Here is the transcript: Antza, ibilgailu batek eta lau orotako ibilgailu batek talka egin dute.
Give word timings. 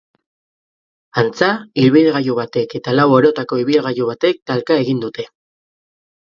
Antza, 1.23 1.49
ibilgailu 1.83 2.39
batek 2.41 2.75
eta 2.81 2.97
lau 2.97 3.07
orotako 3.19 3.61
ibilgailu 3.67 4.11
batek 4.11 4.43
talka 4.53 4.83
egin 4.85 5.07
dute. 5.07 5.31